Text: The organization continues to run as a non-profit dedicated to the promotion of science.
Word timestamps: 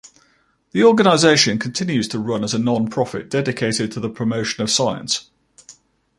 The 0.71 0.83
organization 0.83 1.59
continues 1.59 2.07
to 2.07 2.17
run 2.17 2.43
as 2.43 2.55
a 2.55 2.57
non-profit 2.57 3.29
dedicated 3.29 3.91
to 3.91 3.99
the 3.99 4.09
promotion 4.09 4.63
of 4.63 4.71
science. 4.71 5.29